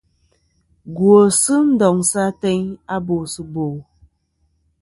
[0.95, 2.63] Gwosɨ ndoŋsɨ ateyn
[2.93, 3.65] a bòsɨ bò.